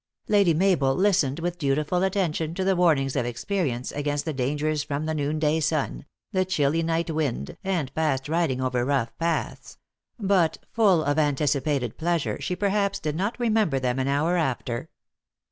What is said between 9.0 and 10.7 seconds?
paths; but,